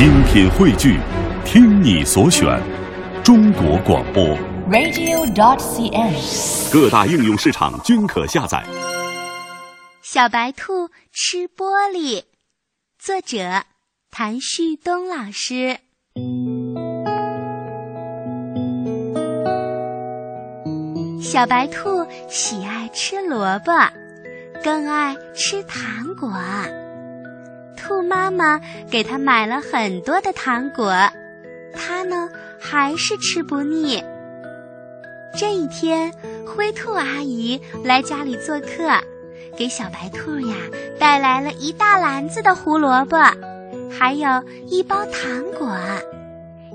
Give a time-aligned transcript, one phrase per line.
[0.00, 0.98] 精品汇聚，
[1.44, 2.58] 听你所选，
[3.22, 4.24] 中国广播。
[4.70, 6.72] radio.cn。
[6.72, 8.64] 各大应用市场均可下载。
[10.00, 12.22] 小白兔吃玻璃，
[12.98, 13.64] 作者
[14.10, 15.76] 谭旭东老师。
[21.20, 23.70] 小白兔喜爱吃萝卜，
[24.64, 26.32] 更爱吃糖果。
[27.80, 28.60] 兔妈妈
[28.90, 30.92] 给它买了很多的糖果，
[31.74, 34.04] 它呢还是吃不腻。
[35.38, 36.12] 这一天，
[36.46, 38.90] 灰兔阿姨来家里做客，
[39.56, 40.54] 给小白兔呀
[40.98, 43.16] 带来了一大篮子的胡萝卜，
[43.90, 45.76] 还有一包糖果。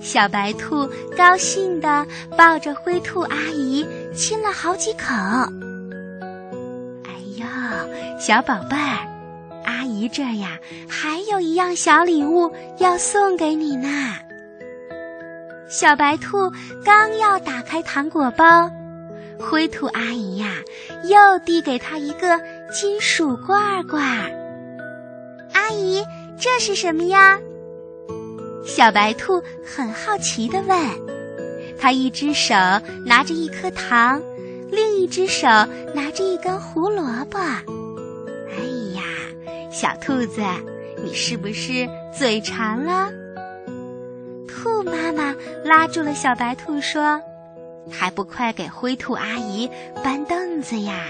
[0.00, 5.14] 小白兔高兴地抱着灰兔阿姨亲了好几口。
[7.04, 7.46] 哎呦，
[8.18, 9.06] 小宝贝儿，
[10.00, 14.16] 姨这呀还有一样小礼物要送给你呢。
[15.68, 16.50] 小白兔
[16.84, 18.70] 刚要打开糖果包，
[19.38, 20.54] 灰兔阿姨呀
[21.04, 22.40] 又递给他一个
[22.72, 24.02] 金属罐罐。
[25.52, 26.02] 阿姨，
[26.38, 27.38] 这是什么呀？
[28.64, 30.78] 小白兔很好奇地问。
[31.78, 32.54] 它一只手
[33.06, 34.20] 拿着一颗糖，
[34.70, 35.46] 另一只手
[35.94, 37.38] 拿着一根胡萝卜。
[38.60, 39.02] 哎呀，
[39.70, 40.42] 小兔子，
[41.02, 43.10] 你是不是嘴馋了？
[44.46, 47.18] 兔妈妈拉住了小白兔，说
[47.90, 49.70] ：“还不快给灰兔阿姨
[50.04, 51.00] 搬凳子呀！”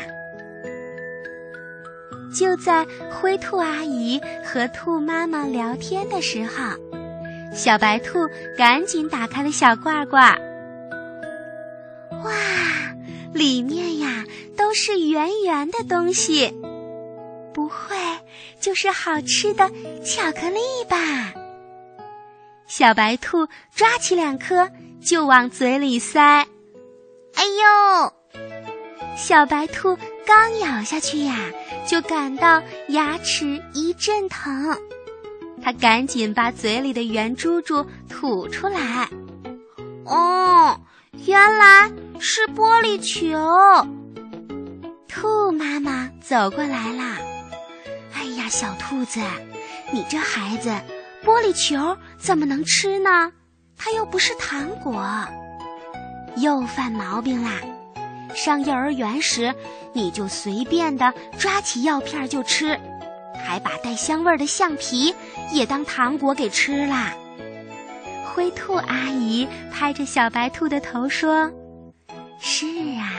[2.33, 6.79] 就在灰兔阿姨和兔妈妈聊天的时候，
[7.53, 10.41] 小白兔赶紧打开了小罐罐。
[12.23, 12.31] 哇，
[13.33, 14.25] 里面呀
[14.57, 16.55] 都是圆圆的东西，
[17.53, 17.97] 不会
[18.61, 19.71] 就是好吃的
[20.05, 21.33] 巧克力吧？
[22.67, 24.71] 小白兔抓起两颗
[25.05, 26.21] 就往嘴里塞，
[27.35, 28.13] 哎呦！
[29.17, 31.37] 小白兔刚咬下去呀，
[31.87, 34.79] 就感到牙齿一阵疼，
[35.63, 39.09] 它赶紧把嘴里的圆珠珠吐出来。
[40.05, 40.81] 哦，
[41.27, 41.91] 原来
[42.21, 43.37] 是玻璃球。
[45.09, 47.40] 兔妈妈走过来啦，哎呀，
[48.51, 49.21] 小兔子，
[49.93, 50.71] 你这孩子。
[51.23, 53.31] 玻璃球怎么能吃呢？
[53.77, 55.07] 它又不是糖果，
[56.37, 57.61] 又犯毛病啦！
[58.35, 59.55] 上幼儿园时，
[59.93, 62.79] 你就随便的抓起药片就吃，
[63.45, 65.15] 还把带香味的橡皮
[65.53, 67.13] 也当糖果给吃啦。
[68.25, 71.53] 灰兔阿姨拍着小白兔的头说
[72.41, 72.67] ：“是
[72.99, 73.13] 啊，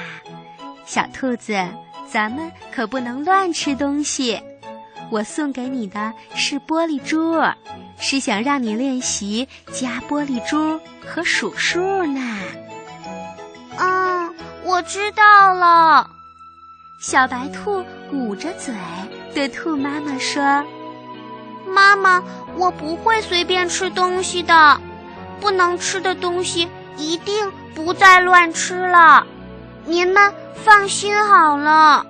[0.85, 1.53] 小兔子，
[2.09, 4.41] 咱们可不能乱吃东西。
[5.11, 7.39] 我送给你的是玻璃珠。”
[8.03, 12.19] 是想让你练习夹玻璃珠和数数呢。
[13.77, 14.33] 嗯，
[14.63, 16.09] 我知道了。
[16.99, 18.73] 小白兔捂着嘴
[19.35, 20.65] 对兔妈妈说
[21.69, 22.23] ：“妈妈，
[22.55, 24.81] 我不会随便吃东西的，
[25.39, 26.67] 不能吃的东西
[26.97, 29.27] 一定不再乱吃了。
[29.85, 32.03] 您们放心好了。”